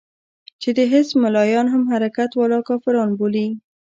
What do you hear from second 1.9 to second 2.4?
حرکت